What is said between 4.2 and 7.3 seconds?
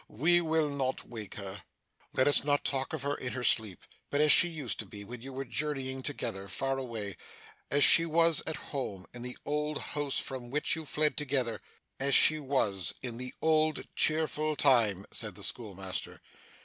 she used to be when you were journeying together, far away